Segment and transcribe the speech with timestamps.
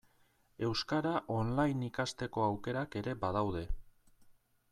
[0.67, 3.63] Euskara online ikasteko aukerak ere badaude.